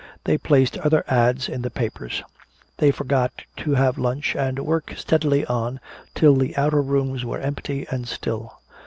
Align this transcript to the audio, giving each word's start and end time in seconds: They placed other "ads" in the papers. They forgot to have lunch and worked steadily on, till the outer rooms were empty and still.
They 0.23 0.39
placed 0.39 0.79
other 0.79 1.03
"ads" 1.07 1.47
in 1.47 1.61
the 1.61 1.69
papers. 1.69 2.23
They 2.77 2.89
forgot 2.89 3.43
to 3.57 3.75
have 3.75 3.99
lunch 3.99 4.35
and 4.35 4.57
worked 4.57 4.97
steadily 4.97 5.45
on, 5.45 5.79
till 6.15 6.33
the 6.35 6.57
outer 6.57 6.81
rooms 6.81 7.23
were 7.23 7.37
empty 7.37 7.85
and 7.91 8.07
still. 8.07 8.53